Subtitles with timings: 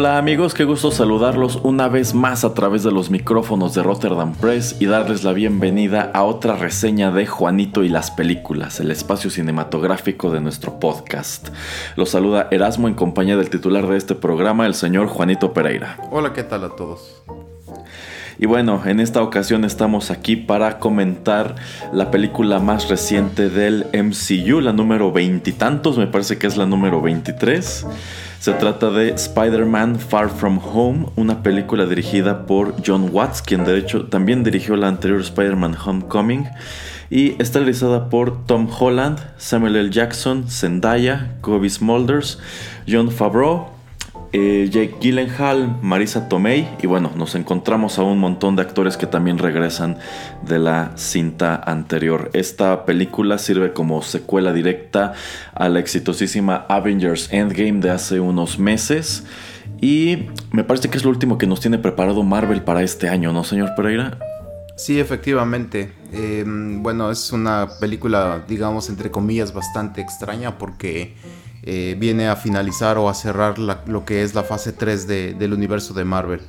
[0.00, 4.34] Hola amigos, qué gusto saludarlos una vez más a través de los micrófonos de Rotterdam
[4.34, 9.28] Press y darles la bienvenida a otra reseña de Juanito y las películas, el espacio
[9.28, 11.50] cinematográfico de nuestro podcast.
[11.96, 15.98] Los saluda Erasmo en compañía del titular de este programa, el señor Juanito Pereira.
[16.10, 17.22] Hola, ¿qué tal a todos?
[18.38, 21.56] Y bueno, en esta ocasión estamos aquí para comentar
[21.92, 27.00] la película más reciente del MCU, la número veintitantos, me parece que es la número
[27.02, 27.86] 23.
[28.40, 33.76] Se trata de Spider-Man Far From Home, una película dirigida por John Watts, quien de
[33.76, 36.48] hecho también dirigió la anterior Spider-Man Homecoming.
[37.10, 39.90] Y está realizada por Tom Holland, Samuel L.
[39.90, 42.38] Jackson, Zendaya, Kobe Smulders,
[42.88, 43.79] John Favreau,
[44.32, 49.06] eh, Jake Gyllenhaal, Marisa Tomei y bueno, nos encontramos a un montón de actores que
[49.06, 49.98] también regresan
[50.42, 52.30] de la cinta anterior.
[52.32, 55.14] Esta película sirve como secuela directa
[55.54, 59.24] a la exitosísima Avengers Endgame de hace unos meses
[59.80, 63.32] y me parece que es lo último que nos tiene preparado Marvel para este año,
[63.32, 64.18] ¿no, señor Pereira?
[64.76, 65.92] Sí, efectivamente.
[66.12, 71.14] Em, bueno, es una película, digamos, entre comillas, bastante extraña porque
[71.62, 75.94] eh, viene a finalizar o a cerrar lo que es la fase 3 del universo
[75.94, 76.40] de Marvel.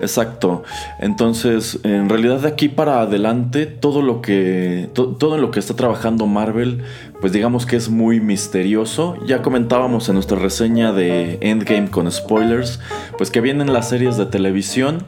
[0.00, 0.62] Exacto.
[1.00, 4.90] Entonces, en realidad de aquí para adelante, todo lo que.
[4.92, 6.82] todo en lo que está trabajando Marvel,
[7.20, 9.16] pues digamos que es muy misterioso.
[9.26, 12.80] Ya comentábamos en nuestra reseña de Endgame con spoilers,
[13.16, 15.04] pues que vienen las series de televisión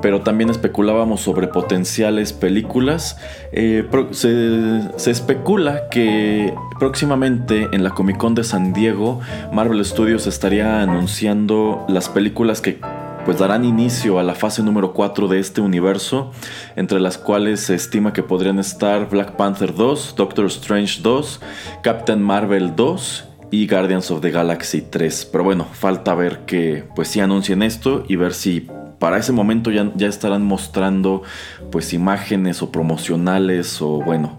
[0.00, 3.16] pero también especulábamos sobre potenciales películas.
[3.52, 9.20] Eh, se, especula que próximamente en la Comic Con de San Diego,
[9.52, 12.78] Marvel Studios estaría anunciando las películas que
[13.24, 16.30] pues darán inicio a la fase número 4 de este universo,
[16.76, 21.40] entre las cuales se estima que podrían estar Black Panther 2, Doctor Strange 2,
[21.82, 25.28] Captain Marvel 2 y Guardians of the Galaxy 3.
[25.30, 28.66] Pero bueno, falta ver que pues si anuncien esto y ver si
[28.98, 31.22] para ese momento ya, ya estarán mostrando
[31.70, 34.36] pues imágenes o promocionales o bueno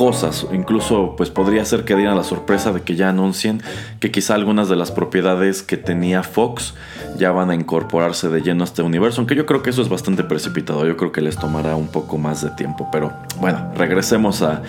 [0.00, 0.46] cosas.
[0.52, 3.62] Incluso pues podría ser que dieran la sorpresa de que ya anuncien
[3.98, 6.74] que quizá algunas de las propiedades que tenía Fox
[7.18, 9.20] ya van a incorporarse de lleno a este universo.
[9.20, 10.86] Aunque yo creo que eso es bastante precipitado.
[10.86, 12.88] Yo creo que les tomará un poco más de tiempo.
[12.90, 14.62] Pero bueno, regresemos a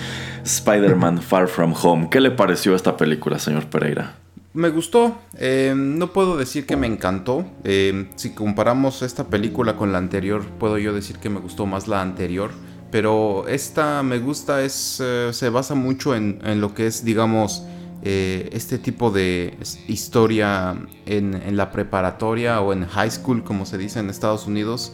[0.44, 2.10] Spider-Man Far From Home.
[2.10, 4.16] ¿Qué le pareció esta película, señor Pereira?
[4.54, 7.46] Me gustó, eh, no puedo decir que me encantó.
[7.64, 11.88] Eh, si comparamos esta película con la anterior, puedo yo decir que me gustó más
[11.88, 12.52] la anterior.
[12.92, 17.64] Pero esta me gusta, es, eh, se basa mucho en, lo que es, digamos,
[18.04, 19.58] este tipo de
[19.88, 20.76] historia
[21.06, 24.92] en, la preparatoria o en high school, como se dice en Estados Unidos.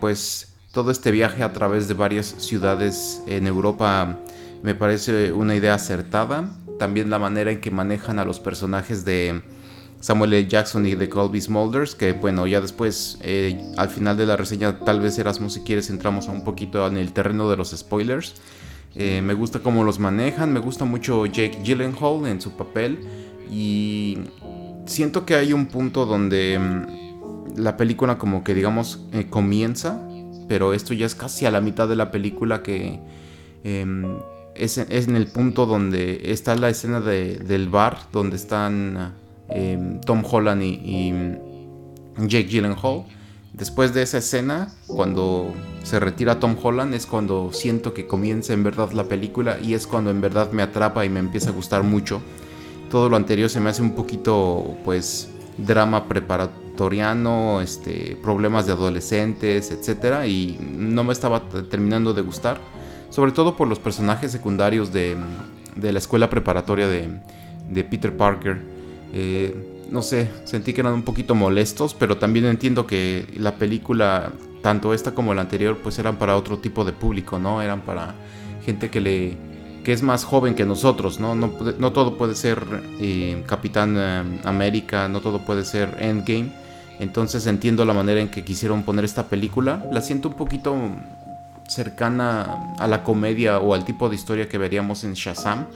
[0.00, 4.18] pues todo este viaje a través de varias ciudades en Europa
[4.62, 9.42] me parece una idea acertada también la manera en que manejan a los personajes de
[10.00, 10.48] Samuel L.
[10.48, 14.78] Jackson y de Colby Smulders, que bueno, ya después, eh, al final de la reseña,
[14.80, 18.34] tal vez Erasmus, si quieres, entramos un poquito en el terreno de los spoilers.
[18.94, 22.98] Eh, me gusta cómo los manejan, me gusta mucho Jake Gyllenhaal en su papel
[23.50, 24.18] y
[24.86, 30.00] siento que hay un punto donde mm, la película como que digamos eh, comienza,
[30.48, 33.00] pero esto ya es casi a la mitad de la película que
[34.58, 39.14] es, en el punto donde está la escena del bar, donde están
[39.48, 41.12] em, Tom Holland y,
[42.18, 43.04] Jake Gyllenhaal.
[43.52, 45.52] Después de esa escena, cuando
[45.82, 49.86] se retira Tom Holland, es cuando siento que comienza en verdad la película y es
[49.86, 52.20] cuando en verdad me atrapa y me empieza a gustar mucho.
[52.90, 55.28] Todo lo anterior se me hace un poquito, pues,
[55.58, 60.26] drama preparatoriano, este, problemas de adolescentes, etc.
[60.26, 62.60] Y no me estaba terminando de gustar
[63.10, 65.16] sobre todo por los personajes secundarios de,
[65.80, 68.60] la escuela preparatoria de, Peter Parker.
[69.12, 74.32] Eh, no sé, sentí que eran un poquito molestos, pero también entiendo que la película
[74.62, 77.62] tanto esta como la anterior pues eran para otro tipo de público, ¿no?
[77.62, 78.14] Eran para
[78.64, 79.36] gente que le
[79.84, 81.34] que es más joven que nosotros, ¿no?
[81.34, 82.62] No, no todo puede ser
[83.00, 86.52] eh, Capitán eh, América, no todo puede ser Endgame.
[87.00, 89.86] Entonces entiendo la manera en que quisieron poner esta película.
[89.90, 90.76] La siento un poquito
[91.68, 95.66] cercana a la comedia o al tipo de historia que veríamos en Shazam.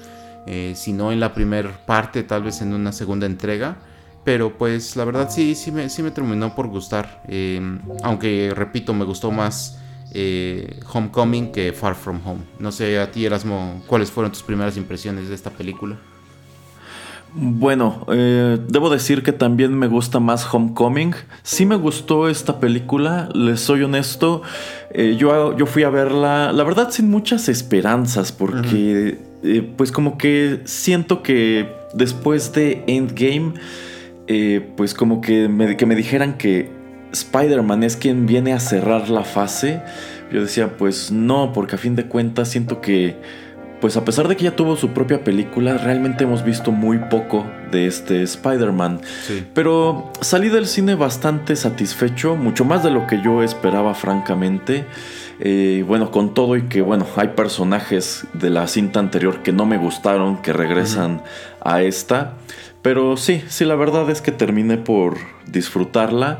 [0.46, 3.76] Eh, si no en la primera parte, tal vez en una segunda entrega.
[4.24, 7.22] Pero pues la verdad sí, sí me, sí me terminó por gustar.
[7.28, 9.78] Em, aunque repito, me gustó más
[10.12, 12.42] eh, Homecoming que Far From Home.
[12.58, 15.98] No sé, a ti Erasmo, ¿cuáles fueron tus primeras impresiones de esta película?
[17.34, 21.14] Bueno, eh, debo decir que también me gusta más Homecoming.
[21.42, 24.42] Sí me gustó esta película, les soy honesto.
[24.90, 29.18] Eh, yo, yo fui a verla, la verdad, sin muchas esperanzas, porque
[29.76, 33.54] pues como que siento que después de Endgame
[34.28, 36.70] eh, pues como que me, que me dijeran que
[37.12, 39.82] Spider-Man es quien viene a cerrar la fase,
[40.32, 43.16] yo decía, pues no, porque a fin de cuentas siento que,
[43.82, 47.44] pues a pesar de que ya tuvo su propia película, realmente hemos visto muy poco
[47.72, 49.00] de este Spider-Man.
[49.54, 54.84] Pero salí del cine bastante satisfecho, mucho más de lo que yo esperaba, francamente.
[55.40, 59.66] Eh, bueno, con todo y que, bueno, hay personajes de la cinta anterior que no
[59.66, 61.20] me gustaron, que regresan
[61.60, 62.34] a esta.
[62.82, 65.16] Pero sí, sí, la verdad es que terminé por
[65.48, 66.38] disfrutarla.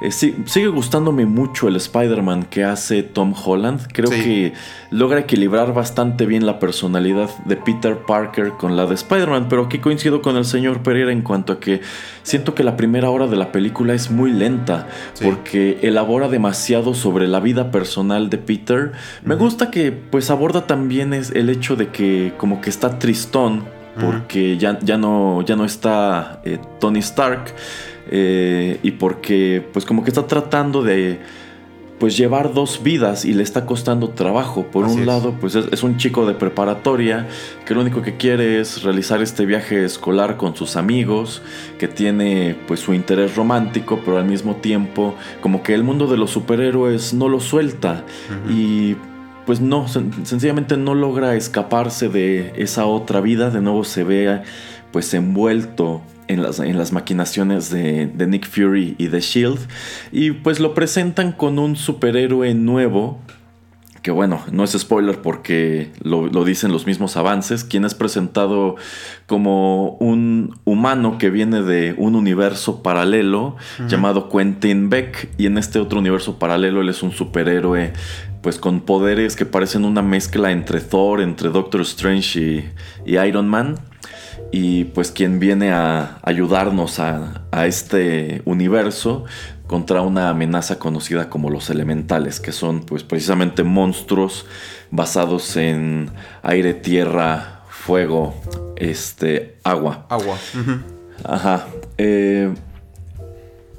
[0.00, 3.88] Eh, sigue gustándome mucho el Spider-Man que hace Tom Holland.
[3.92, 4.52] Creo que
[4.90, 9.46] logra equilibrar bastante bien la personalidad de Peter Parker con la de Spider-Man.
[9.48, 11.80] Pero aquí coincido con el señor Pereira en cuanto a que
[12.22, 14.88] siento que la primera hora de la película es muy lenta.
[15.22, 18.92] Porque elabora demasiado sobre la vida personal de Peter.
[19.24, 23.64] Me gusta que pues aborda también es el hecho de que como que está tristón
[24.00, 27.54] porque ya, ya, no, ya no está eh, Tony Stark
[28.10, 31.20] eh, y porque pues como que está tratando de
[31.98, 34.64] pues llevar dos vidas y le está costando trabajo.
[34.64, 37.28] Por un lado, pues es, un chico de preparatoria
[37.64, 41.40] que lo único que quiere es realizar este viaje escolar con sus amigos,
[41.78, 46.16] que tiene pues su interés romántico, pero al mismo tiempo como que el mundo de
[46.16, 48.04] los superhéroes no lo suelta.
[48.50, 48.96] Y
[49.46, 54.42] pues no, sencillamente no logra escaparse de esa otra vida, de nuevo se ve
[54.92, 59.58] pues envuelto en las, en las maquinaciones de, Nick Fury y de Shield
[60.12, 63.18] y pues lo presentan con un superhéroe nuevo
[64.02, 68.76] que bueno, no es spoiler porque lo, dicen los mismos avances, quien es presentado
[69.26, 73.56] como un humano que viene de un universo paralelo
[73.88, 77.94] llamado Quentin Beck y en este otro universo paralelo él es un superhéroe
[78.44, 82.72] pues con poderes que parecen una mezcla entre Thor, entre Doctor Strange
[83.06, 83.76] y, Iron Man.
[84.52, 89.24] Y pues quien viene a ayudarnos a, este universo
[89.66, 94.44] contra una amenaza conocida como los elementales, que son pues precisamente monstruos
[94.90, 96.10] basados en
[96.42, 98.34] aire, tierra, fuego,
[98.76, 100.04] este, agua.
[100.10, 100.36] Agua.
[101.24, 101.66] Ajá.
[101.96, 102.52] Eh,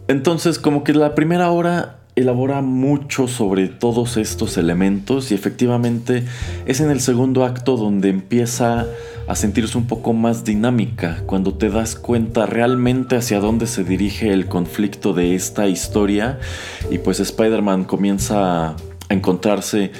[0.07, 6.23] entonces como que la primera hora elabora mucho sobre todos estos elementos y efectivamente
[6.65, 8.85] es en el segundo acto donde empieza
[9.27, 14.31] a sentirse un poco más dinámica, cuando te das cuenta realmente hacia dónde se dirige
[14.31, 16.39] el conflicto de esta historia
[16.89, 18.75] y pues Spider-Man comienza a
[19.09, 19.91] encontrarse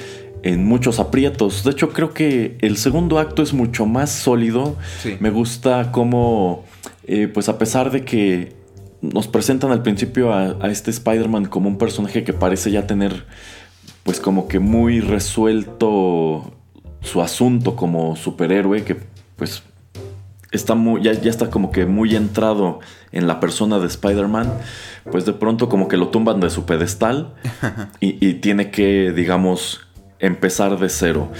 [0.42, 1.64] en muchos aprietos.
[1.64, 4.76] De hecho creo que el segundo acto es mucho más sólido.
[5.18, 6.64] Me gusta cómo,
[7.06, 8.54] eh, pues a pesar de que
[9.00, 13.26] nos presentan al principio a, este Spider-Man como un personaje que parece ya tener
[14.02, 16.52] pues como que muy resuelto
[17.00, 18.96] su asunto como superhéroe que
[19.36, 19.62] pues
[20.52, 22.80] está muy, ya, ya está como que muy entrado
[23.12, 24.52] en la persona de Spider-Man,
[25.10, 27.34] pues de pronto como que lo tumban de su pedestal
[28.00, 29.80] y, y, tiene que, digamos,
[30.18, 31.30] empezar de cero.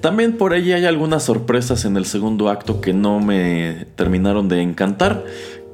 [0.00, 4.62] También por ahí hay algunas sorpresas en el segundo acto que no me terminaron de
[4.62, 5.24] encantar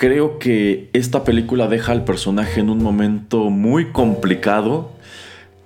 [0.03, 4.91] creo que esta película deja al personaje en un momento muy complicado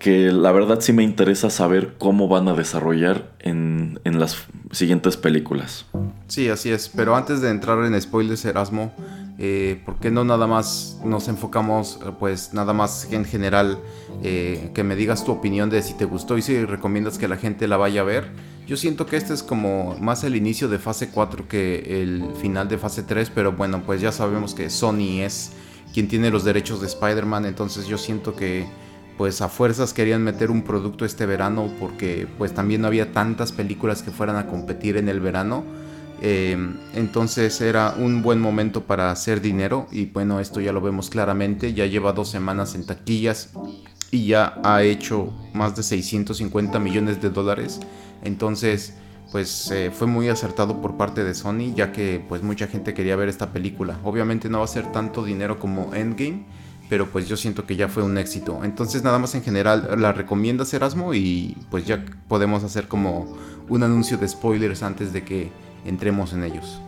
[0.06, 4.36] que la verdad sí me interesa saber cómo van a desarrollar en, las
[4.70, 5.86] siguientes películas.
[6.28, 6.88] Sí, así es.
[6.88, 8.94] Pero antes de entrar en spoilers, Erasmo,
[9.36, 13.80] eh, ¿por qué no nada más nos enfocamos, pues nada más en general,
[14.22, 17.36] eh, que me digas tu opinión de si te gustó y si recomiendas que la
[17.36, 18.30] gente la vaya a ver?
[18.64, 22.68] Yo siento que este es como más el inicio de fase 4 que el final
[22.68, 25.50] de fase 3, pero bueno, pues ya sabemos que Sony es
[25.92, 28.66] quien tiene los derechos de Spider-Man, entonces yo siento que
[29.16, 33.52] pues a fuerzas querían meter un producto este verano porque pues también no había tantas
[33.52, 35.64] películas que fueran a competir en el verano.
[36.22, 41.10] Em, entonces era un buen momento para hacer dinero y bueno, esto ya lo vemos
[41.10, 43.50] claramente, ya lleva dos semanas en taquillas
[44.10, 47.80] y ya ha hecho más de 650 millones de dólares.
[48.22, 48.94] Entonces,
[49.32, 53.16] pues eh, fue muy acertado por parte de Sony, ya que pues mucha gente quería
[53.16, 53.98] ver esta película.
[54.04, 56.44] Obviamente no va a ser tanto dinero como Endgame,
[56.88, 58.60] pero pues yo siento que ya fue un éxito.
[58.64, 63.36] Entonces nada más en general la recomiendas Erasmo y pues ya podemos hacer como
[63.68, 65.50] un anuncio de spoilers antes de que
[65.84, 66.80] entremos en ellos.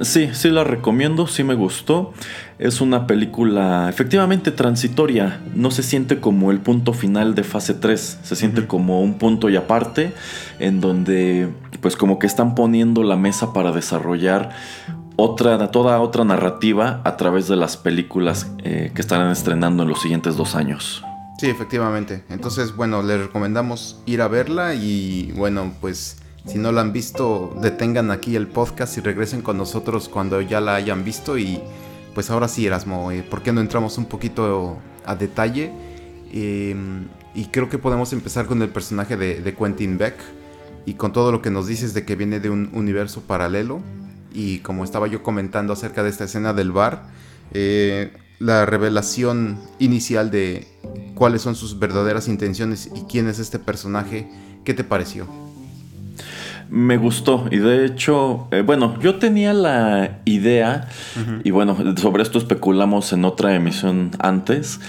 [0.00, 2.12] Sí, sí la recomiendo, sí me gustó.
[2.58, 8.20] Es una película efectivamente transitoria, no se siente como el punto final de fase 3,
[8.22, 10.12] se siente como un punto y aparte
[10.58, 11.48] en donde
[11.80, 14.50] pues como que están poniendo la mesa para desarrollar
[15.16, 20.00] otra, toda otra narrativa a través de las películas eh, que estarán estrenando en los
[20.00, 21.04] siguientes dos años.
[21.38, 22.24] Sí, efectivamente.
[22.28, 27.56] Entonces, bueno, les recomendamos ir a verla y bueno, pues si no la han visto,
[27.60, 31.38] detengan aquí el podcast y regresen con nosotros cuando ya la hayan visto.
[31.38, 31.60] Y
[32.14, 35.72] pues ahora sí, Erasmo, eh, ¿por qué no entramos un poquito a detalle?
[36.32, 40.14] Em, y creo que podemos empezar con el personaje de, de, Quentin Beck
[40.86, 43.80] y con todo lo que nos dices de que viene de un universo paralelo.
[44.34, 47.04] Y como estaba yo comentando acerca de esta escena del bar,
[47.52, 50.66] eh, la revelación inicial de
[51.14, 54.28] cuáles son sus verdaderas intenciones y quién es este personaje,
[54.64, 55.28] ¿qué te pareció?
[56.68, 60.88] Me gustó y de hecho, eh, bueno, yo tenía la idea,
[61.44, 64.80] y bueno, sobre esto especulamos en otra emisión antes,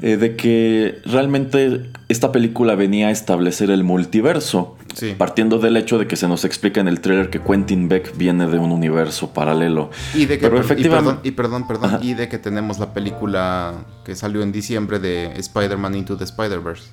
[0.00, 4.76] eh, de que realmente esta película venía a establecer el multiverso,
[5.18, 8.46] partiendo del hecho de que se nos explica en el trailer que Quentin Beck viene
[8.46, 9.90] de un universo paralelo.
[10.14, 14.14] Y de que, Pero efectivamente, y perdón, perdón, y de que tenemos la película que
[14.14, 16.84] salió en diciembre de Spider-Man Into the Spider-Verse.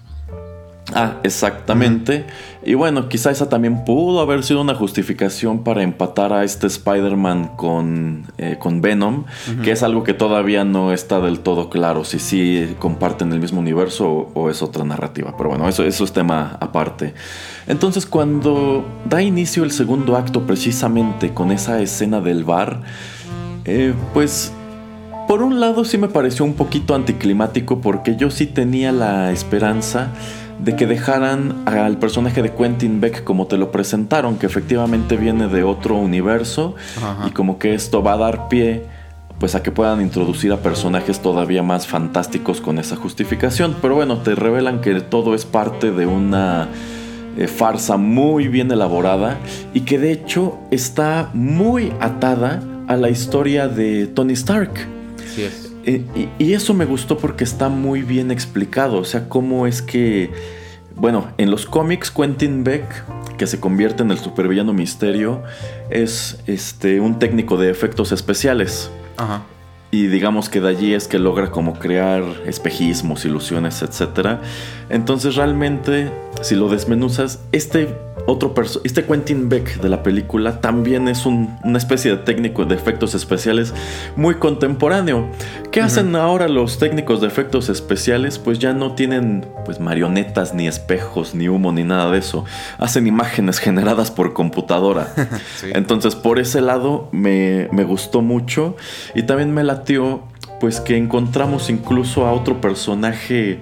[1.01, 2.25] Ah, exactamente.
[2.61, 7.51] Y bueno, quizá esa también pudo haber sido una justificación para empatar a este Spider-Man
[7.55, 9.23] con, eh, con Venom,
[9.63, 13.61] que es algo que todavía no está del todo claro si sí comparten el mismo
[13.61, 15.35] universo o, es otra narrativa.
[15.37, 17.13] Pero bueno, eso, eso es tema aparte.
[17.65, 22.81] Entonces, cuando da inicio el segundo acto precisamente con esa escena del bar,
[23.63, 24.51] eh, pues
[25.29, 30.11] por un lado sí me pareció un poquito anticlimático porque yo sí tenía la esperanza
[30.63, 35.47] de que dejaran al personaje de Quentin Beck como te lo presentaron, que efectivamente viene
[35.47, 36.75] de otro universo
[37.25, 38.83] y como que esto va a dar pie
[39.39, 44.17] pues a que puedan introducir a personajes todavía más fantásticos con esa justificación, pero bueno,
[44.17, 46.67] te revelan que todo es parte de una
[47.37, 49.37] eh, farsa muy bien elaborada
[49.73, 54.71] y que de hecho está muy atada a la historia de Tony Stark.
[55.43, 55.68] es.
[55.85, 58.97] Y, eso me gustó porque está muy bien explicado.
[58.97, 60.31] O sea, cómo es que.
[60.95, 62.85] Bueno, en los cómics, Quentin Beck,
[63.37, 65.43] que se convierte en el supervillano misterio,
[65.89, 68.91] es este, un técnico de efectos especiales.
[69.15, 69.43] Ajá.
[69.91, 74.37] Y digamos que de allí es que logra como crear espejismos, ilusiones, etc.
[74.89, 77.95] Entonces realmente, si lo desmenuzas, este
[78.27, 83.15] otro este Quentin Beck de la película también es una especie de técnico de efectos
[83.15, 83.73] especiales
[84.15, 85.27] muy contemporáneo.
[85.71, 88.39] ¿Qué hacen ahora los técnicos de efectos especiales?
[88.39, 92.43] Pues ya no tienen pues marionetas ni espejos ni humo ni nada de eso.
[92.79, 95.13] Hacen imágenes generadas por computadora.
[95.63, 98.75] Entonces por ese lado me, me gustó mucho
[99.13, 100.23] y también me latió
[100.59, 103.59] pues que encontramos incluso a otro personaje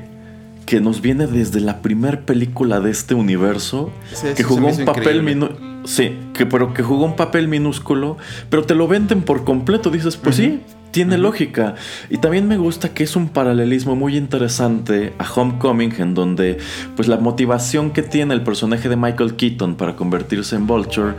[0.65, 3.89] que nos viene desde la primera película de este universo,
[4.35, 5.67] que jugó un papel minúsculo.
[5.85, 8.17] Sí, que, pero que jugó un papel minúsculo,
[8.49, 9.89] pero te lo venden por completo.
[9.89, 10.61] Dices, pues sí,
[10.98, 11.75] tiene lógica.
[12.10, 16.58] Y también me gusta que es un paralelismo muy interesante a Homecoming, en donde
[16.96, 21.13] pues la motivación que tiene el personaje de Michael Keaton para convertirse en Vulture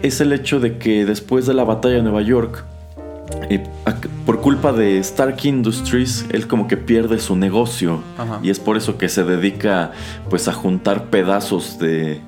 [0.00, 2.64] es el hecho de que después de la batalla de Nueva York,
[4.24, 8.00] por culpa de Stark Industries, él como que pierde su negocio.
[8.42, 9.92] Y es por eso que se dedica
[10.30, 12.22] pues a juntar pedazos de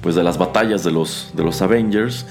[0.00, 2.26] pues de las batallas de los de los Avengers.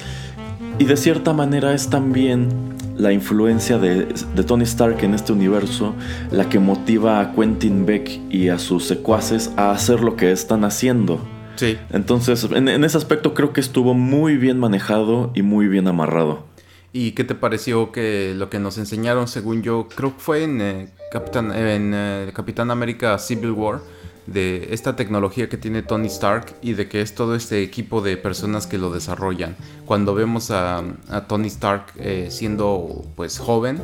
[0.79, 4.13] Y de cierta manera es también la influencia de,
[4.45, 5.95] Tony Stark en este universo
[6.29, 10.63] la que motiva a Quentin Beck y a sus secuaces a hacer lo que están
[10.63, 11.19] haciendo.
[11.55, 11.77] Sí.
[11.89, 16.45] Entonces, en ese aspecto creo que estuvo muy bien manejado y muy bien amarrado.
[16.93, 20.61] ¿Y qué te pareció que lo que nos enseñaron, según yo, creo que fue en,
[20.61, 23.79] eh, Capitán, en eh, Capitán América Civil War,
[24.27, 28.17] de esta tecnología que tiene Tony Stark y de que es todo este equipo de
[28.17, 29.55] personas que lo desarrollan.
[29.85, 30.83] Cuando vemos a,
[31.27, 33.81] Tony Stark eh, siendo pues joven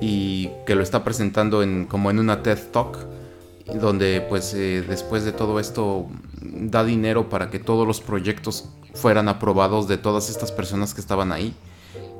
[0.00, 2.98] y que lo está presentando en, como en una TED Talk,
[3.80, 6.06] donde pues después de todo esto
[6.40, 11.32] da dinero para que todos los proyectos fueran aprobados de todas estas personas que estaban
[11.32, 11.54] ahí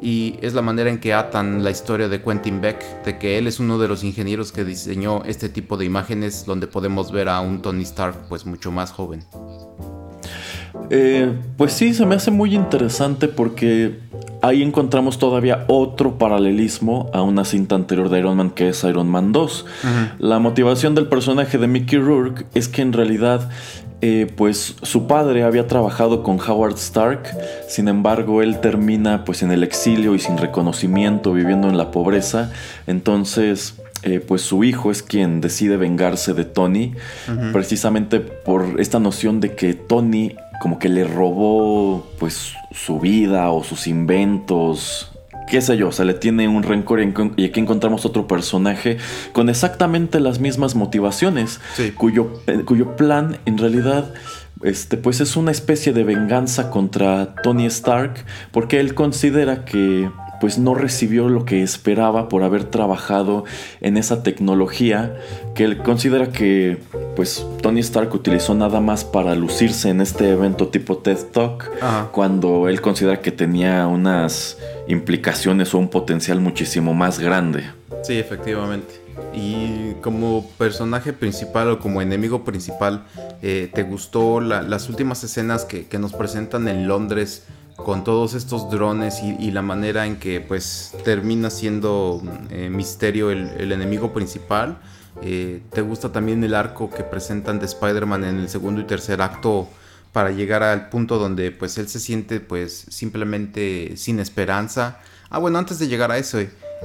[0.01, 3.47] y es la manera en que atan la historia de Quentin Beck, de que él
[3.47, 7.41] es uno de los ingenieros que diseñó este tipo de imágenes donde podemos ver a
[7.41, 9.25] un Tony Stark pues mucho más joven.
[10.91, 13.99] Eh, pues sí, se me hace muy interesante porque
[14.43, 19.09] ahí encontramos todavía otro paralelismo a una cinta anterior de Iron Man que es Iron
[19.09, 19.67] Man 2.
[20.19, 23.49] La motivación del personaje de Mickey Rourke es que en realidad
[24.03, 27.35] eh, pues su padre había trabajado con Howard Stark,
[27.69, 32.53] sin embargo él termina pues en el exilio y sin reconocimiento, viviendo en la pobreza,
[32.87, 36.95] entonces eh, pues su hijo es quien decide vengarse de Tony,
[37.53, 43.65] precisamente por esta noción de que Tony como que le robó pues su vida o
[43.65, 45.16] sus inventos,
[45.47, 47.01] qué sé yo, se le tiene un rencor
[47.37, 48.99] y aquí encontramos otro personaje
[49.33, 51.61] con exactamente las mismas motivaciones,
[51.97, 54.13] cuyo, cuyo plan en realidad
[54.63, 60.11] este, pues es una especie de venganza contra Tony Stark porque él considera que
[60.41, 63.45] pues no recibió lo que esperaba por haber trabajado
[63.81, 65.15] en esa tecnología
[65.55, 66.79] que él considera que
[67.17, 71.71] pues Tony Stark utilizó nada más para lucirse en este evento tipo TED Talk
[72.13, 77.65] cuando él considera que tenía unas implicaciones o un potencial muchísimo más grande.
[78.03, 79.07] Sí, efectivamente.
[79.35, 83.05] Y como personaje principal o como enemigo principal,
[83.43, 87.45] eh, ¿te gustó las últimas escenas que, nos presentan en Londres
[87.77, 93.73] con todos estos drones y, la manera en que pues termina siendo eh, Misterio el,
[93.73, 94.79] enemigo principal?
[95.23, 99.23] Eh, ¿Te gusta también el arco que presentan de Spider-Man en el segundo y tercer
[99.23, 99.69] acto?
[100.17, 104.99] para llegar al punto donde pues él se siente pues simplemente sin esperanza.
[105.29, 106.39] Ah, bueno, antes de llegar a eso,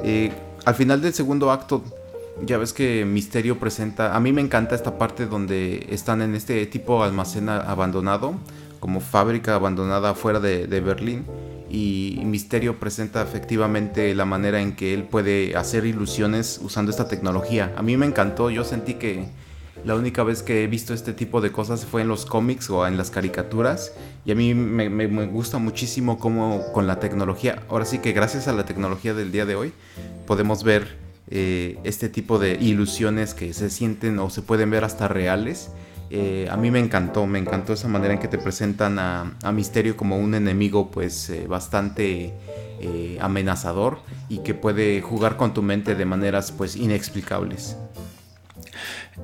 [0.03, 0.33] eh,
[0.65, 1.81] al final del segundo acto,
[2.45, 6.65] ya ves que Misterio presenta, a mí me encanta esta parte donde están en este
[6.65, 8.33] tipo almacén abandonado,
[8.81, 11.23] como fábrica abandonada fuera de Berlín,
[11.71, 17.73] y Misterio presenta efectivamente la manera en que él puede hacer ilusiones usando esta tecnología.
[17.77, 19.25] A mí me encantó, yo sentí que
[19.83, 22.85] la única vez que he visto este tipo de cosas fue en los cómics o
[22.85, 23.93] en las caricaturas.
[24.25, 28.53] Y a mí me, gusta muchísimo cómo con la tecnología, ahora sí que gracias a
[28.53, 29.73] la tecnología del día de hoy,
[30.27, 30.97] podemos ver
[31.29, 35.71] eh, este tipo de ilusiones que se sienten o se pueden ver hasta reales.
[36.13, 39.95] Eh, a mí me encantó, me encantó esa manera en que te presentan a, Misterio
[39.95, 42.33] como un enemigo pues eh, bastante
[43.19, 47.77] amenazador y que puede jugar con tu mente de maneras pues inexplicables.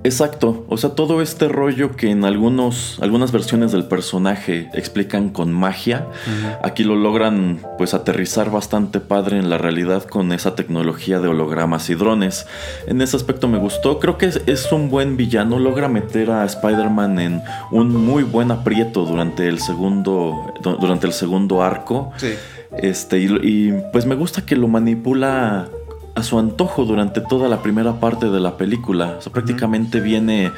[0.04, 5.52] Exacto, o sea, todo este rollo que en algunos, algunas versiones del personaje explican con
[5.52, 6.08] magia,
[6.64, 11.90] aquí lo logran pues aterrizar bastante padre en la realidad con esa tecnología de hologramas
[11.90, 12.48] y drones.
[12.88, 17.20] En ese aspecto me gustó, creo que es, un buen villano, logra meter a Spider-Man
[17.20, 22.12] en un muy buen aprieto durante el segundo, durante el segundo arco.
[22.78, 25.70] Este, y pues me gusta que lo manipula
[26.18, 29.16] a su antojo durante toda la primera parte de la película.
[29.20, 30.52] O sea, prácticamente viene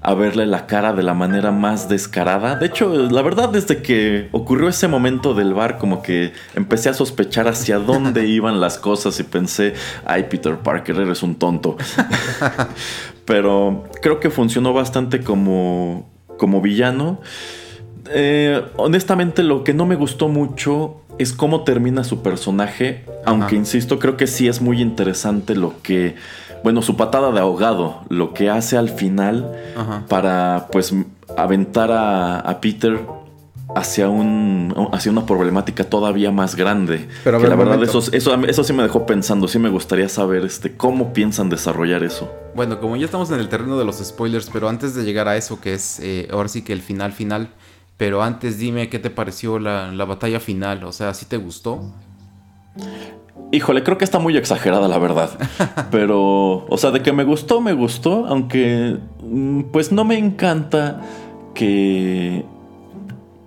[0.00, 2.56] a verle la cara de la manera más descarada.
[2.56, 6.94] De hecho, la verdad, desde que ocurrió ese momento del bar, como que empecé a
[6.94, 9.74] sospechar hacia dónde iban las cosas y pensé,
[10.04, 11.76] ay, Peter Parker, eres un tonto.
[13.24, 17.20] Pero creo que funcionó bastante como, como villano.
[18.10, 23.98] Eh, honestamente, lo que no me gustó mucho es cómo termina su personaje, aunque insisto,
[23.98, 26.16] creo que sí es muy interesante lo que,
[26.62, 29.50] bueno, su patada de ahogado, lo que hace al final
[30.08, 30.94] para pues
[31.36, 33.00] aventar a, Peter
[33.74, 37.08] hacia un hacia una problemática todavía más grande.
[37.22, 40.44] Pero que la verdad eso, eso, eso sí me dejó pensando, sí me gustaría saber
[40.44, 42.30] este cómo piensan desarrollar eso.
[42.54, 45.36] Bueno, como ya estamos en el terreno de los spoilers, pero antes de llegar a
[45.36, 47.48] eso que es eh, ahora sí que el final final
[47.96, 51.80] pero antes dime qué te pareció la, batalla final, o sea, ¿sí te gustó?
[53.52, 55.30] Híjole, creo que está muy exagerada la verdad.
[55.92, 61.00] Pero, o sea, de que me gustó, me gustó, aunque mm, pues no me encanta
[61.54, 62.44] que...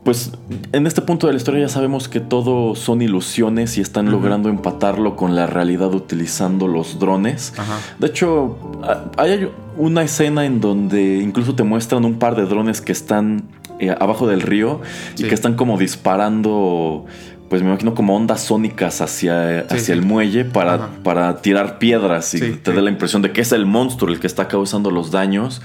[0.05, 0.31] Pues
[0.71, 4.47] en este punto de la historia ya sabemos que todo son ilusiones y están logrando
[4.47, 7.53] empatarlo con la realidad utilizando los drones.
[7.99, 8.57] De hecho,
[9.17, 13.95] hay una escena en donde incluso te muestran un par de drones que están eh,
[13.99, 14.81] abajo del río
[15.17, 17.05] y que están como disparando,
[17.49, 22.39] pues me imagino como ondas sónicas hacia, hacia el muelle para, para tirar piedras y
[22.39, 25.61] te da la impresión de que es el monstruo el que está causando los daños.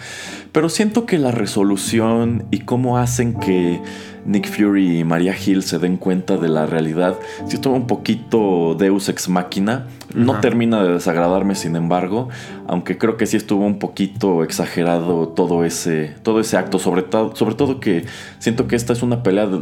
[0.53, 3.81] Pero siento que la resolución y cómo hacen que
[4.25, 7.19] Nick Fury y Maria Hill se den cuenta de la realidad,
[7.49, 9.87] si estuvo un poquito Deus ex máquina.
[10.15, 12.29] No termina de desagradarme, sin embargo,
[12.67, 17.55] aunque creo que sí estuvo un poquito exagerado todo ese, todo ese acto, sobre, sobre
[17.55, 18.05] todo que
[18.39, 19.59] siento que esta es una pelea de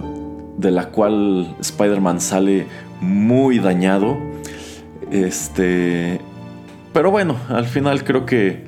[0.71, 2.67] la cual Spider-Man sale
[3.01, 4.19] muy dañado.
[5.11, 6.21] Este,
[6.93, 8.65] pero bueno, al final creo que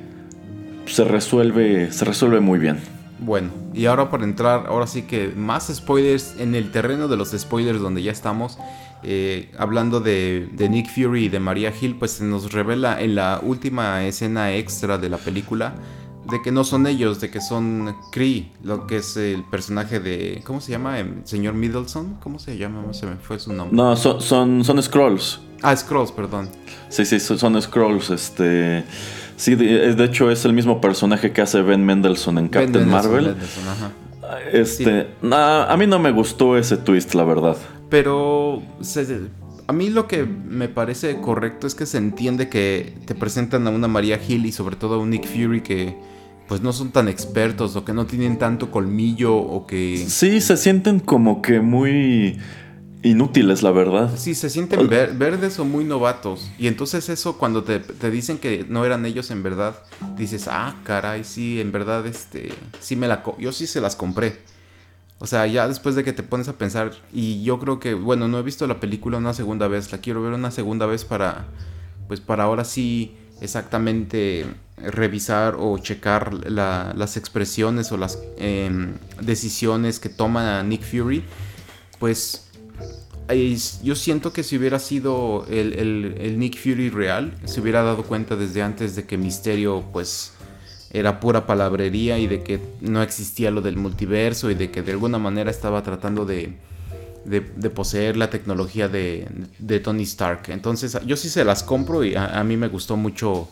[0.85, 2.79] se resuelve, se resuelve muy bien.
[3.19, 7.31] Bueno, y ahora para entrar, ahora sí que más spoilers en el terreno de los
[7.31, 8.57] spoilers donde ya estamos.
[9.05, 13.39] Eh, hablando de, Nick Fury y de Maria Hill, pues se nos revela en la
[13.43, 15.75] última escena extra de la película
[16.29, 20.41] de que no son ellos, de que son Kree, lo que es el personaje de.
[20.45, 20.99] ¿Cómo se llama?
[20.99, 22.17] El em, señor Middleton.
[22.21, 22.93] ¿Cómo se llama?
[22.93, 23.75] Se me fue su nombre.
[23.75, 25.41] No, son, son, son Scrolls.
[25.61, 26.49] Ah, Scrolls, perdón.
[26.89, 28.09] Sí, sí, son Scrolls.
[28.09, 28.83] Este.
[29.35, 33.35] Sí, de, hecho es el mismo personaje que hace Ben Mendelssohn en Captain Marvel.
[34.51, 37.57] Este, a mí no me gustó ese twist, la verdad.
[37.89, 38.61] Pero
[39.67, 43.69] a mí lo que me parece correcto es que se entiende que te presentan a
[43.69, 45.97] una María Hill y sobre todo a un Nick Fury que
[46.47, 50.05] pues no son tan expertos o que no tienen tanto colmillo o que...
[50.07, 52.37] Sí, se sienten como que muy
[53.01, 54.11] inútiles, la verdad.
[54.17, 56.49] Sí, se sienten verdes o muy novatos.
[56.57, 59.75] Y entonces eso cuando te, dicen que no eran ellos en verdad,
[60.17, 63.23] dices, ah, caray, sí, en verdad, este, sí me la...
[63.39, 64.39] Yo sí se las compré.
[65.19, 68.27] O sea, ya después de que te pones a pensar, y yo creo que, bueno,
[68.27, 71.45] no he visto la película una segunda vez, la quiero ver una segunda vez para,
[72.07, 74.45] pues para ahora sí exactamente
[74.77, 81.23] revisar o checar las expresiones o las em, decisiones que toma Nick Fury,
[81.99, 82.49] pues
[83.83, 88.61] yo siento que si hubiera sido el, Nick Fury real, se hubiera dado cuenta desde
[88.61, 90.33] antes de que Misterio pues
[90.91, 94.91] era pura palabrería y de que no existía lo del multiverso y de que de
[94.91, 96.57] alguna manera estaba tratando de,
[97.73, 99.27] poseer la tecnología de,
[99.83, 100.43] Tony Stark.
[100.49, 103.47] Entonces yo sí se las compro y a, mí me gustó mucho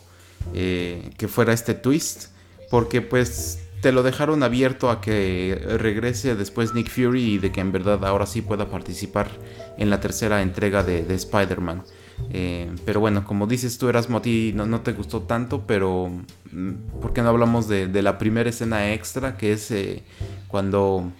[0.53, 2.27] eh, que fuera este twist
[2.69, 7.61] porque pues te lo dejaron abierto a que regrese después Nick Fury y de que
[7.61, 9.29] en verdad ahora sí pueda participar
[9.77, 11.83] en la tercera entrega de, Spider-Man.
[12.29, 16.11] Eh, pero bueno, como dices tú, Erasmo, a ti no, te gustó tanto, pero
[16.51, 19.35] mm, ¿por qué no hablamos de, la primera escena extra?
[19.35, 20.03] Que es eh,
[20.47, 21.11] cuando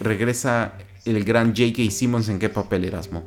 [0.00, 1.90] regresa el gran J.K.
[1.90, 3.22] Simmons en qué papel, Erasmo.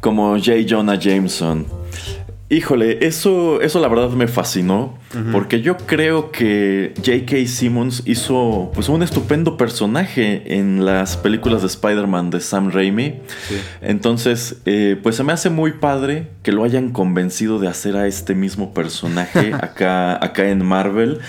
[0.00, 0.52] Como J.
[0.68, 1.66] Jonah Jameson.
[2.50, 4.98] Híjole, eso, eso la verdad me fascinó,
[5.32, 7.46] porque yo creo que J.K.
[7.46, 13.20] Simmons hizo pues, un estupendo personaje en las películas de Spider-Man de Sam Raimi.
[13.80, 18.06] Entonces, eh, pues se me hace muy padre que lo hayan convencido de hacer a
[18.06, 21.20] este mismo personaje acá, acá en Marvel,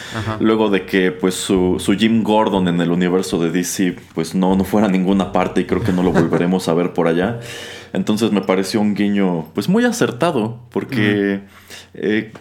[0.41, 4.57] luego de que pues su, su, Jim Gordon en el universo de DC pues no,
[4.57, 7.39] no fuera a ninguna parte y creo que no lo volveremos a ver por allá.
[7.95, 11.41] Entonces me pareció un guiño pues muy acertado porque
[11.93, 12.31] eh,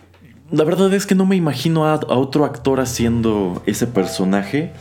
[0.50, 4.72] la verdad es que no me imagino a, otro actor haciendo ese personaje.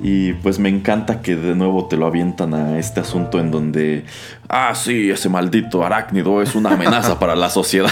[0.00, 4.04] Y pues me encanta que de nuevo te lo avientan a este asunto en donde,
[4.48, 7.90] ah, sí, ese maldito arácnido es una amenaza para la sociedad.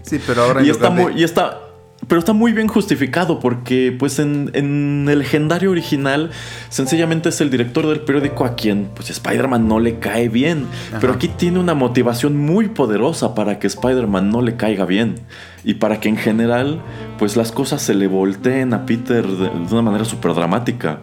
[0.00, 0.62] Sí, pero ahora...
[0.62, 1.63] y, está muy, y está
[2.08, 6.30] pero está muy bien justificado porque pues en, el legendario original
[6.68, 10.66] sencillamente es el director del periódico a quien pues Spider-Man no le cae bien.
[11.00, 15.16] Pero aquí tiene una motivación muy poderosa para que Spider-Man no le caiga bien.
[15.64, 16.80] Y para que en general
[17.18, 21.00] pues las cosas se le volteen a Peter de, una manera súper dramática.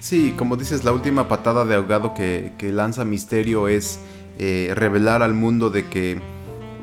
[0.00, 3.98] Sí, como dices, la última patada de ahogado que, lanza Misterio es
[4.38, 6.20] eh, revelar al mundo de que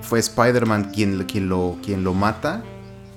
[0.01, 2.63] fue Spider-Man quien, quien, lo, quien lo mata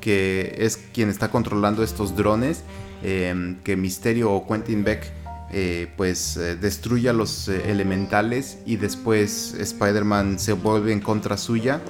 [0.01, 2.63] que es quien está controlando estos drones,
[3.03, 5.13] em, que Misterio o Quentin Beck
[5.51, 11.39] eh, pues eh, destruye a los eh, elementales y después Spider-Man se vuelve en contra
[11.39, 11.81] suya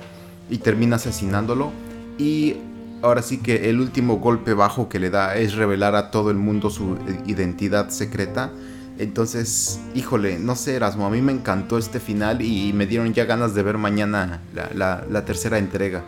[0.49, 1.73] y termina asesinándolo.
[2.19, 2.57] Y
[3.03, 6.37] ahora sí que el último golpe bajo que le da es revelar a todo el
[6.37, 8.53] mundo su identidad secreta.
[8.99, 13.25] Entonces, híjole, no sé, Erasmo, a mí me encantó este final y me dieron ya
[13.25, 16.05] ganas de ver mañana la tercera entrega.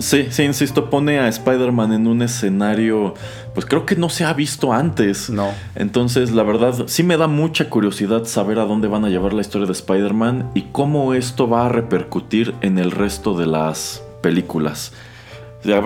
[0.00, 3.14] Sí, sí, insisto, pone a Spider-Man en un escenario,
[3.52, 5.28] pues creo que no se ha visto antes.
[5.28, 5.52] No.
[5.74, 9.42] Entonces, la verdad, sí me da mucha curiosidad saber a dónde van a llevar la
[9.42, 14.92] historia de Spider-Man y cómo esto va a repercutir en el resto de las películas.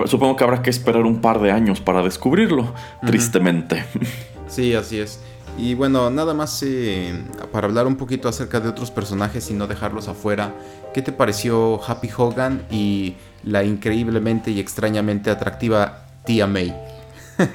[0.05, 2.73] Supongo que habrá que esperar un par de años para descubrirlo,
[3.05, 3.85] tristemente.
[4.47, 5.19] Sí, así es.
[5.57, 7.13] Y bueno, nada más eh,
[7.51, 10.53] para hablar un poquito acerca de otros personajes y no dejarlos afuera.
[10.93, 16.75] ¿Qué te pareció Happy Hogan y la increíblemente y extrañamente atractiva tía May?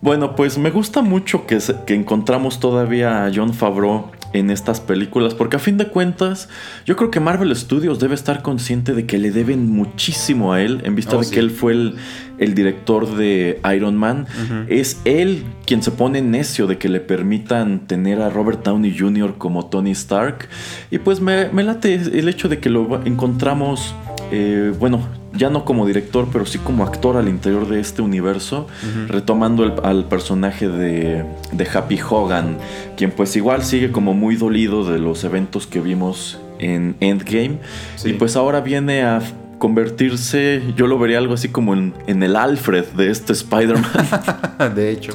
[0.00, 5.56] bueno, pues me gusta mucho que, encontramos todavía a John Favreau en estas películas, porque
[5.56, 6.48] a fin de cuentas,
[6.84, 10.80] yo creo que Marvel Studios debe estar consciente de que le deben muchísimo a él,
[10.84, 11.34] en vista Oh, de sí.
[11.34, 11.94] que él fue el,
[12.38, 14.26] el director de Iron Man.
[14.68, 19.34] Es él quien se pone necio de que le permitan tener a Robert Downey Jr.
[19.38, 20.48] como Tony Stark.
[20.90, 23.94] Y pues me, me late el hecho de que lo encontramos,
[24.32, 25.00] eh, bueno,
[25.36, 28.66] ya no como director, pero sí como actor al interior de este universo,
[29.08, 32.58] retomando el- al personaje de, de Happy Hogan,
[32.96, 37.58] quien pues igual sigue como muy dolido de los eventos que vimos en Endgame.
[37.96, 38.10] Sí.
[38.10, 39.20] Y pues ahora viene a
[39.58, 44.74] convertirse, yo lo vería algo así como en, en el Alfred de este Spider-Man.
[44.74, 45.12] de hecho.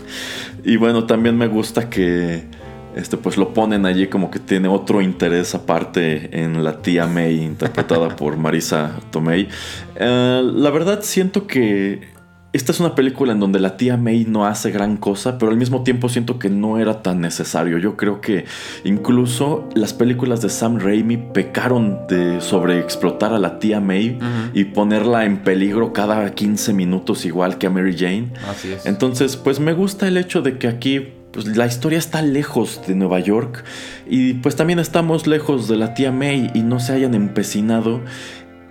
[0.64, 2.44] y bueno, también me gusta que
[2.96, 7.42] este, pues lo ponen allí como que tiene otro interés aparte en la tía May,
[7.42, 9.48] interpretada por Marisa Tomei.
[9.96, 12.12] Eh, la verdad siento que
[12.54, 15.58] esta es una película en donde la tía May no hace gran cosa, pero al
[15.58, 17.78] mismo tiempo siento que no era tan necesario.
[17.78, 18.44] Yo creo que
[18.84, 24.20] incluso las películas de Sam Raimi pecaron de sobreexplotar a la tía May
[24.54, 28.34] y ponerla en peligro cada 15 minutos igual que a Mary Jane.
[28.50, 28.86] Así es.
[28.86, 32.96] Entonces, pues me gusta el hecho de que aquí pues, la historia está lejos de
[32.96, 33.64] Nueva York
[34.08, 38.02] y pues también estamos lejos de la tía May y no se hayan empecinado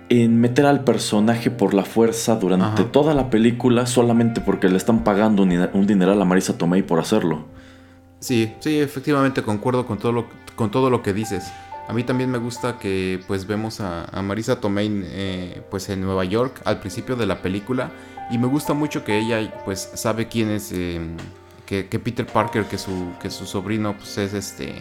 [0.09, 2.91] en meter al personaje por la fuerza durante Ajá.
[2.91, 6.99] toda la película solamente porque le están pagando un, un dineral a Marisa Tomei por
[6.99, 7.45] hacerlo.
[8.19, 11.51] Sí, sí, efectivamente concuerdo con todo lo, con todo lo que dices.
[11.87, 16.01] A mí también me gusta que pues vemos a, a Marisa Tomei eh, pues en
[16.01, 17.91] Nueva York al principio de la película
[18.29, 20.99] y me gusta mucho que ella pues sabe quién es eh,
[21.71, 24.75] que, que Peter Parker que su que su sobrino pues es este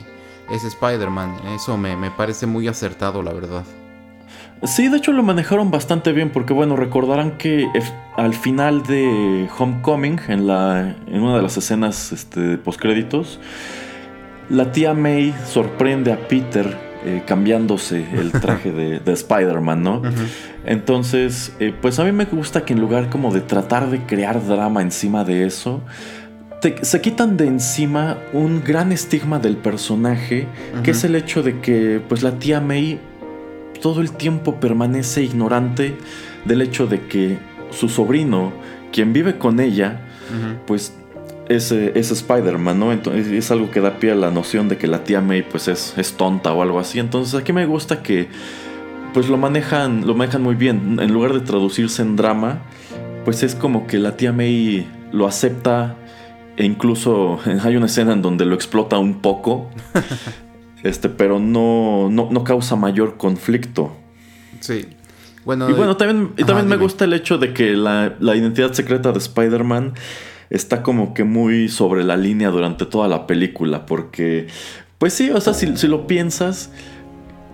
[0.51, 1.37] es Spider-Man.
[1.55, 3.65] Eso me, me parece muy acertado la verdad.
[4.65, 7.71] Sí, de hecho lo manejaron bastante bien porque bueno, recordarán que
[8.17, 13.39] al final de Homecoming, en, la, en una de las escenas este, postcréditos,
[14.49, 20.03] la tía May sorprende a Peter eh, cambiándose el traje de, de Spider-Man, ¿no?
[20.67, 24.45] Entonces, eh, pues a mí me gusta que en lugar como de tratar de crear
[24.45, 25.83] drama encima de eso,
[26.61, 30.47] te- se quitan de encima un gran estigma del personaje,
[30.83, 33.01] que es el hecho de que pues la tía May
[33.83, 35.97] todo el tiempo permanece ignorante
[36.45, 37.39] del hecho de que
[37.71, 38.53] su sobrino,
[38.93, 40.01] quien vive con ella,
[40.67, 40.95] pues
[41.49, 42.93] es, eh, es Spider-Man, ¿no?
[42.93, 45.67] Entonces es algo que da pie a la noción de que la tía May pues
[45.67, 46.99] es, es tonta o algo así.
[47.01, 48.29] Entonces aquí me gusta que
[49.15, 50.99] pues lo manejan, lo manejan muy bien.
[51.01, 52.59] En lugar de traducirse en drama,
[53.25, 55.97] pues es como que la tía May lo acepta
[56.61, 59.71] e incluso hay una escena en donde lo explota un poco.
[60.83, 63.97] este, pero no, no, no causa mayor conflicto.
[64.61, 64.87] Sí.
[65.47, 68.37] Bueno, Y bueno, también, y Ajá, también me gusta el hecho de que la, la
[68.37, 69.95] identidad secreta de Spider-Man
[70.51, 73.87] está como que muy sobre la línea durante toda la película.
[73.87, 74.49] Porque,
[74.99, 76.71] pues sí, o sea, si, si lo piensas,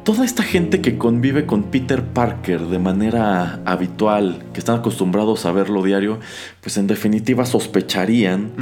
[0.06, 5.50] toda esta gente que convive con Peter Parker de manera habitual, que están acostumbrados a
[5.50, 6.20] verlo diario,
[6.60, 8.52] pues en definitiva sospecharían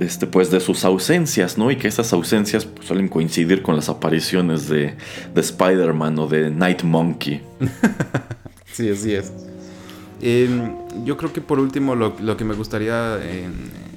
[0.00, 1.70] este, pues de sus ausencias, ¿no?
[1.70, 4.94] Y que esas ausencias pues, suelen coincidir con las apariciones de,
[5.34, 7.42] de Spider-Man o de Night Monkey.
[8.72, 9.32] Sí, así es.
[10.20, 10.50] Eh,
[11.06, 13.48] yo creo que por último lo, lo que me gustaría eh,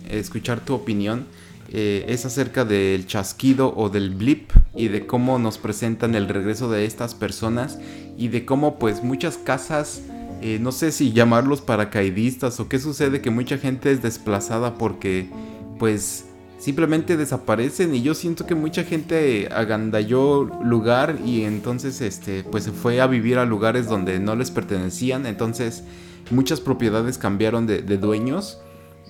[0.10, 1.26] escuchar tu opinión
[1.72, 6.70] eh, es acerca del chasquido o del blip y de cómo nos presentan el regreso
[6.72, 7.78] de estas personas
[8.18, 10.02] y de cómo pues muchas casas,
[10.42, 15.30] eh, no sé si llamarlos paracaidistas o qué sucede que mucha gente es desplazada porque
[15.78, 16.26] pues
[16.58, 17.94] simplemente desaparecen.
[17.94, 23.08] Y yo siento que mucha gente agandalló lugar y entonces este pues se fue a
[23.08, 25.28] vivir a lugares donde no les pertenecían.
[25.28, 25.84] Entonces
[26.32, 28.60] muchas propiedades cambiaron de, de dueños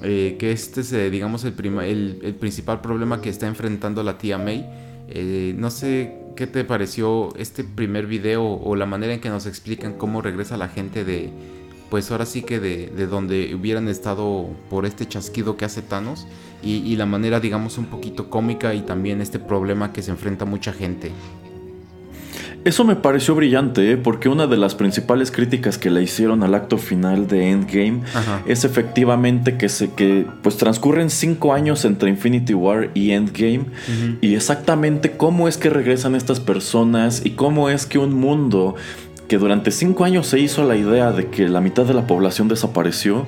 [0.02, 4.04] eh, que este es eh, digamos el, prima- el, el principal problema que está enfrentando
[4.04, 4.66] la tía May
[5.12, 9.48] Eh, no sé qué te pareció este primer video o la manera en que nos
[9.48, 11.32] explican cómo regresa la gente de
[11.90, 16.28] pues ahora sí que de, de donde hubieran estado por este chasquido que hace Thanos
[16.62, 20.46] y, y la manera digamos un poquito cómica y también este problema que se enfrenta
[20.46, 21.12] mucha gente.
[22.66, 23.98] Eso me pareció brillante, ¿eh?
[23.98, 28.42] porque una de las principales críticas que le hicieron al acto final de Endgame Ajá.
[28.46, 33.66] es efectivamente que se que pues transcurren cinco años entre Infinity War y Endgame
[34.22, 38.76] y exactamente cómo es que regresan estas personas y cómo es que un mundo
[39.30, 42.48] que durante cinco años se hizo la idea de que la mitad de la población
[42.48, 43.28] desapareció,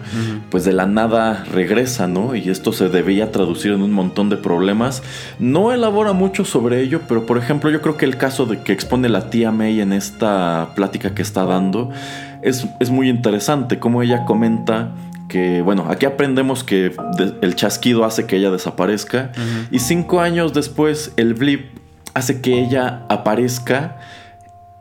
[0.50, 2.36] pues de la nada regresa, ¿no?
[2.36, 5.04] Y esto se debía traducir en un montón de problemas.
[5.38, 8.74] No elabora mucho sobre ello, pero por ejemplo yo creo que el caso de que
[8.74, 11.92] expone la tía May en esta plática que está dando
[12.42, 14.96] es, es muy interesante, como ella comenta
[15.30, 16.96] que, bueno, aquí aprendemos que
[17.42, 19.32] el chasquido hace que ella desaparezca
[19.70, 21.78] y cinco años después el blip
[22.16, 24.00] hace que ella aparezca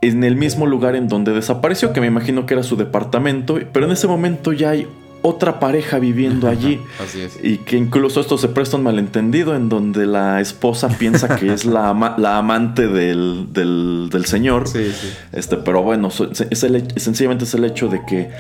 [0.03, 3.87] en el mismo lugar en donde desapareció, que me imagino que era su departamento, pero
[3.87, 4.87] en ese momento ya hay
[5.23, 6.81] otra pareja viviendo allí.
[6.99, 7.39] Así es.
[7.43, 11.67] Y que incluso esto se presta un malentendido en donde la esposa piensa que es
[11.67, 14.67] la, ama- la amante del, del- del señor.
[14.67, 15.09] Sí, sí.
[15.33, 18.31] Este, pero bueno, es el sencillamente es el hecho de que,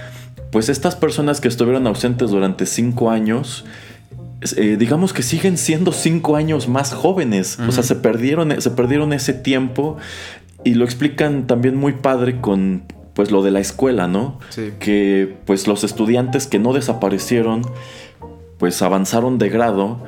[0.50, 3.66] pues estas personas que estuvieron ausentes durante cinco años,
[4.56, 7.58] eh, digamos que siguen siendo cinco años más jóvenes.
[7.68, 9.98] O sea, se perdieron, se perdieron ese tiempo
[10.64, 12.82] y lo explican también muy padre con,
[13.14, 14.38] pues, lo de la escuela, ¿no?
[14.50, 14.72] Sí.
[14.80, 17.62] Que, pues, los estudiantes que no desaparecieron,
[18.58, 19.98] pues, avanzaron de grado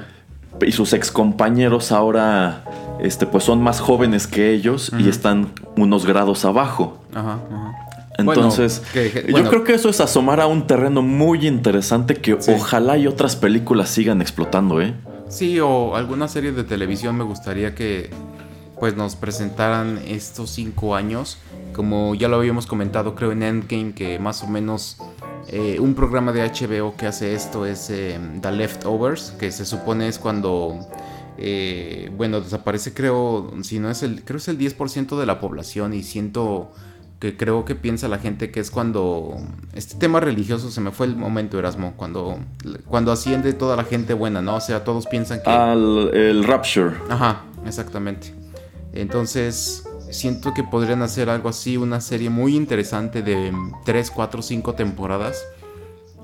[0.67, 2.65] y sus excompañeros ahora,
[3.01, 7.03] este, pues, son más jóvenes que ellos y están unos grados abajo.
[7.15, 7.73] Ajá, ajá.
[8.19, 12.37] Entonces, Bueno, que- yo creo que eso es asomar a un terreno muy interesante que
[12.41, 12.53] Sí.
[12.55, 14.93] ojalá y otras películas sigan explotando, ¿eh?
[15.29, 18.11] Sí, o alguna serie de televisión me gustaría que
[18.83, 21.39] pues nos presentaran estos cinco años.
[21.73, 24.97] Como ya lo habíamos comentado, creo en Endgame, que más o menos
[25.47, 30.09] eh, un programa de HBO que hace esto es eh, The Leftovers, que se supone
[30.09, 30.81] es cuando
[31.39, 35.95] eh, bueno, desaparece creo, si no es el, creo es el 10% de la población
[35.95, 36.73] y siento
[37.21, 39.37] que creo que piensa la gente que es cuando
[39.75, 42.37] este tema religioso se me fue el momento Erasmo cuando
[42.89, 46.97] cuando asciende toda la gente buena no o sea todos piensan que Al el Rapture.
[47.09, 48.42] ajá exactamente
[48.93, 53.53] entonces siento que podrían hacer algo así una serie muy interesante de
[53.85, 55.45] 3, 4, 5 temporadas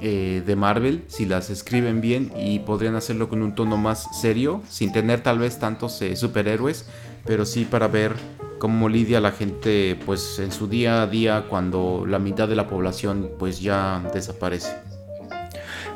[0.00, 4.62] eh, de Marvel si las escriben bien y podrían hacerlo con un tono más serio
[4.68, 6.86] sin tener tal vez tantos eh, superhéroes
[7.24, 8.14] pero sí para ver
[8.58, 12.68] cómo lidia la gente pues en su día a día cuando la mitad de la
[12.68, 14.87] población pues ya desaparece.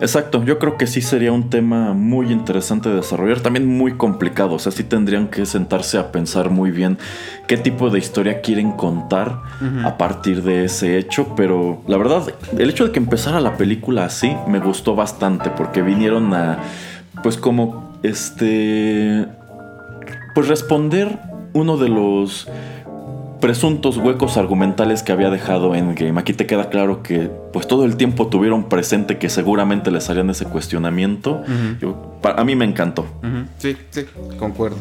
[0.03, 4.55] Exacto, yo creo que sí sería un tema muy interesante de desarrollar, también muy complicado,
[4.57, 6.99] o sea, sí tendrían que sentarse a pensar muy bien
[7.47, 9.43] qué tipo de historia quieren contar
[9.85, 14.05] a partir de ese hecho, pero la verdad, el hecho de que empezara la película
[14.05, 16.59] así me gustó bastante porque vinieron a,
[17.23, 19.25] pues como, este,
[20.35, 21.21] pues responder
[21.53, 22.49] uno de los
[23.43, 26.19] presuntos huecos argumentales que había dejado Endgame.
[26.21, 30.31] Aquí te queda claro que pues todo el tiempo tuvieron presente que seguramente les harían
[30.31, 31.43] ese cuestionamiento.
[31.81, 33.05] Yo- a mí me encantó.
[33.59, 34.07] Sí, sí,
[34.39, 34.77] concuerdo.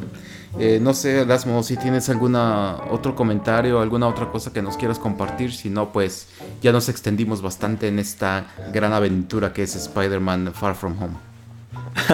[0.59, 4.99] Eh, no sé, Erasmo, si tienes alguna otro comentario, alguna otra cosa que nos quieras
[4.99, 6.27] compartir, si no, pues
[6.61, 11.30] ya nos extendimos bastante en esta gran aventura que es Spider-Man Far From Home.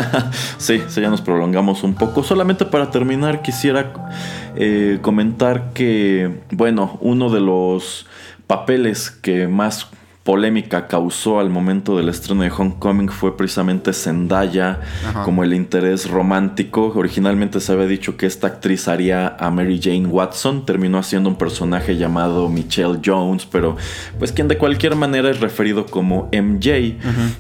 [0.58, 2.24] Sí, ya nos prolongamos un poco.
[2.24, 3.94] Solamente para terminar quisiera
[4.56, 8.06] eh, comentar que, bueno, uno de los
[8.48, 9.90] papeles que más
[10.28, 15.24] polémica causó al momento del estreno de Homecoming fue precisamente Zendaya Ajá.
[15.24, 16.92] como el interés romántico.
[16.98, 21.38] Originalmente se había dicho que esta actriz haría a Mary Jane Watson, terminó haciendo un
[21.38, 23.78] personaje llamado Michelle Jones, pero
[24.20, 26.98] pues quien de cualquier manera es referido como MJ.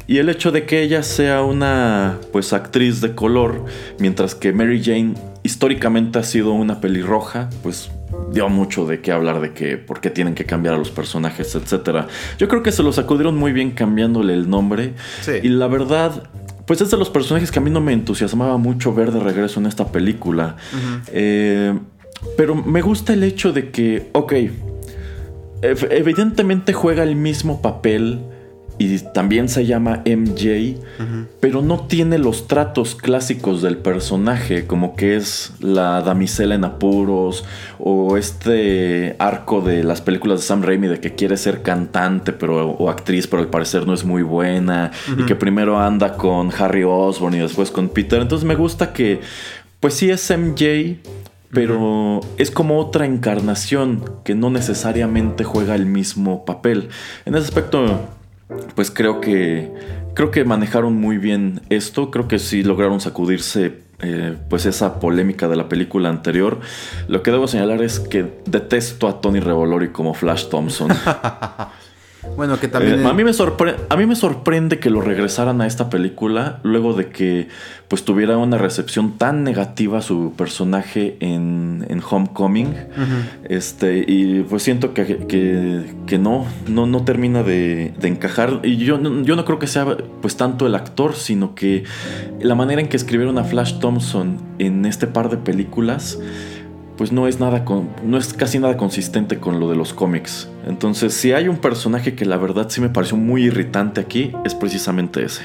[0.07, 3.65] Y el hecho de que ella sea una pues actriz de color,
[3.99, 7.91] mientras que Mary Jane históricamente ha sido una pelirroja, pues
[8.31, 11.55] dio mucho de qué hablar de que por qué tienen que cambiar a los personajes,
[11.55, 12.07] etcétera.
[12.37, 14.93] Yo creo que se lo sacudieron muy bien cambiándole el nombre.
[15.21, 15.31] Sí.
[15.43, 16.23] Y la verdad,
[16.65, 19.59] pues es de los personajes que a mí no me entusiasmaba mucho ver de regreso
[19.59, 20.57] en esta película.
[21.13, 21.73] Eh,
[22.35, 24.33] pero me gusta el hecho de que, ok,
[25.61, 28.19] ev- evidentemente juega el mismo papel
[28.79, 30.79] y también se llama MJ,
[31.39, 37.43] pero no tiene los tratos clásicos del personaje, como que es la damisela en apuros
[37.79, 42.69] o este arco de las películas de Sam Raimi de que quiere ser cantante pero,
[42.69, 46.83] o actriz, pero al parecer no es muy buena y que primero anda con Harry
[46.83, 48.21] Osborn y después con Peter.
[48.21, 49.21] Entonces me gusta que,
[49.79, 50.99] pues sí es MJ,
[51.51, 56.89] pero es como otra encarnación que no necesariamente juega el mismo papel.
[57.25, 58.07] En ese aspecto,
[58.75, 59.71] pues creo que
[60.13, 62.11] creo que manejaron muy bien esto.
[62.11, 66.59] Creo que sí lograron sacudirse eh, pues esa polémica de la película anterior.
[67.07, 70.89] Lo que debo señalar es que detesto a Tony Revolori como Flash Thompson.
[72.35, 73.01] Bueno, que también...
[73.01, 76.59] Eh, a, mí me sorpre- a mí me sorprende que lo regresaran a esta película
[76.63, 77.47] luego de que
[77.87, 82.73] pues tuviera una recepción tan negativa su personaje en, en Homecoming.
[83.49, 88.59] Este, y pues siento que, que- que no, no, no termina de, de encajar.
[88.63, 89.85] Y yo, no- yo no creo que sea
[90.21, 91.85] pues tanto el actor, sino que
[92.41, 96.19] la manera en que escribieron a Flash Thompson en este par de películas
[96.97, 100.49] pues no es nada con, no es casi nada consistente con lo de los cómics.
[100.65, 104.55] Entonces, si hay un personaje que la verdad sí me pareció muy irritante aquí, es
[104.55, 105.43] precisamente ese.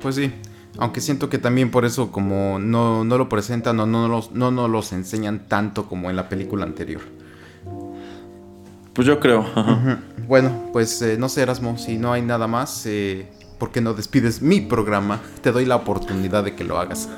[0.00, 0.32] Pues sí,
[0.78, 4.68] Aunque siento que también por eso como no, no lo presentan o no no, no
[4.68, 7.02] los enseñan tanto como en la película anterior.
[8.92, 9.44] Pues yo creo.
[10.28, 13.28] Bueno, pues eh, no sé, Erasmo, si no hay nada más, eh,
[13.62, 15.20] ¿por qué no despides mi programa?
[15.40, 17.08] Te doy la oportunidad de que lo hagas.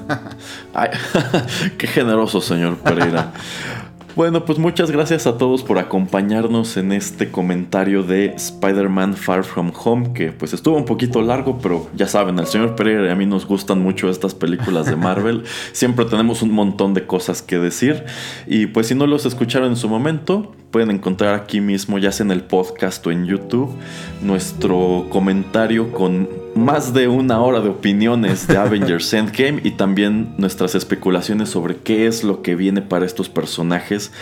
[0.75, 0.91] Ay,
[1.79, 3.33] qué generoso, señor Pereira.
[4.17, 9.73] Bueno, pues muchas gracias a todos por acompañarnos en este comentario de Spider-Man Far From
[9.85, 13.17] Home, que pues estuvo un poquito largo, pero ya saben, al señor Pereira y a
[13.17, 15.43] mí nos gustan mucho estas películas de Marvel.
[15.73, 18.05] Siempre tenemos un montón de cosas que decir.
[18.47, 22.25] Y pues si no los escucharon en su momento, pueden encontrar aquí mismo, ya sea
[22.25, 23.75] en el podcast o en YouTube,
[24.23, 30.75] nuestro comentario con más de una hora de opiniones de Avengers Endgame y también nuestras
[30.75, 34.13] especulaciones sobre qué es lo que viene para estos personajes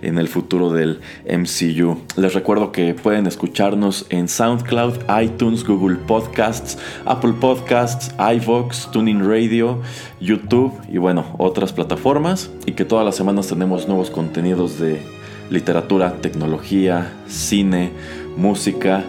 [0.00, 1.98] en el futuro del MCU.
[2.16, 9.80] Les recuerdo que pueden escucharnos en SoundCloud, iTunes, Google Podcasts, Apple Podcasts, iVoox, Tuning Radio,
[10.20, 15.02] YouTube y bueno, otras plataformas y que todas las semanas tenemos nuevos contenidos de
[15.50, 17.90] literatura, tecnología, cine,
[18.36, 19.04] música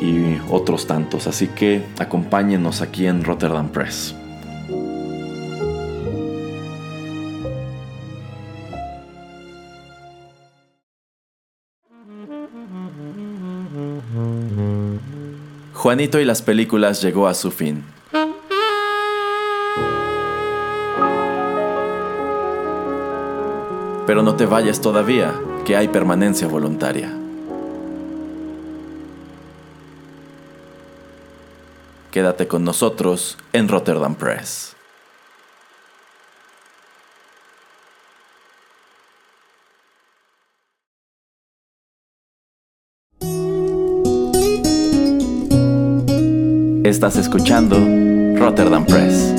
[0.00, 1.26] y otros tantos.
[1.26, 4.14] Así que acompáñenos aquí en Rotterdam Press.
[15.74, 17.84] Juanito y las películas llegó a su fin.
[24.06, 25.34] Pero no te vayas todavía,
[25.64, 27.17] que hay permanencia voluntaria.
[32.10, 34.74] Quédate con nosotros en Rotterdam Press.
[46.84, 47.76] Estás escuchando
[48.38, 49.37] Rotterdam Press.